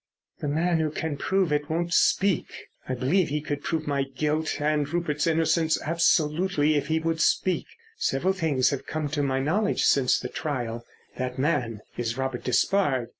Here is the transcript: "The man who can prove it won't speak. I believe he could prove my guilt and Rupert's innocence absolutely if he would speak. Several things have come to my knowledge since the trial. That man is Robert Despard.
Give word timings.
"The 0.39 0.47
man 0.47 0.79
who 0.79 0.89
can 0.89 1.15
prove 1.15 1.53
it 1.53 1.69
won't 1.69 1.93
speak. 1.93 2.47
I 2.89 2.95
believe 2.95 3.29
he 3.29 3.39
could 3.39 3.61
prove 3.63 3.85
my 3.85 4.01
guilt 4.01 4.59
and 4.59 4.91
Rupert's 4.91 5.27
innocence 5.27 5.79
absolutely 5.79 6.73
if 6.73 6.87
he 6.87 6.97
would 6.99 7.21
speak. 7.21 7.67
Several 7.97 8.33
things 8.33 8.71
have 8.71 8.87
come 8.87 9.09
to 9.09 9.21
my 9.21 9.39
knowledge 9.39 9.83
since 9.85 10.17
the 10.17 10.27
trial. 10.27 10.83
That 11.17 11.37
man 11.37 11.81
is 11.97 12.17
Robert 12.17 12.43
Despard. 12.43 13.09